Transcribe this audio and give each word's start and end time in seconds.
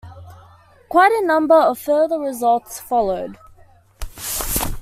Quite 0.89 1.11
a 1.11 1.23
number 1.23 1.53
of 1.53 1.77
further 1.77 2.17
results 2.17 2.79
followed. 2.79 3.37